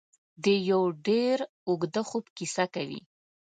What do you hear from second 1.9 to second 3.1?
خوب کیسه کوي.